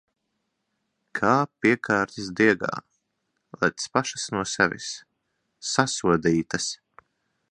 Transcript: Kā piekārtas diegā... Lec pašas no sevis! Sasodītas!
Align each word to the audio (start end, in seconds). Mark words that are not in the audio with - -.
Kā 1.19 1.33
piekārtas 1.65 2.29
diegā... 2.39 2.71
Lec 3.65 3.85
pašas 3.97 4.25
no 4.37 4.43
sevis! 4.55 4.89
Sasodītas! 5.75 6.71